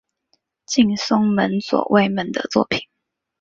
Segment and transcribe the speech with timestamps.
[0.65, 2.79] 近松门左卫门的作品。